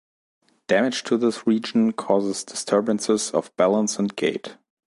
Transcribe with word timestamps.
Damage 0.65 1.03
to 1.03 1.15
this 1.15 1.45
region 1.45 1.93
causes 1.93 2.43
disturbances 2.43 3.29
of 3.29 3.55
balance 3.55 3.99
and 3.99 4.15
gait. 4.15 4.57